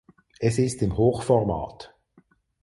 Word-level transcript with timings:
Es 0.39 0.57
ist 0.57 0.81
im 0.81 0.97
Hochformat. 0.97 1.93